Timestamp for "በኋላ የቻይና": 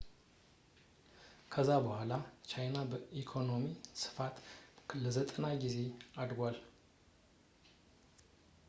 1.85-2.77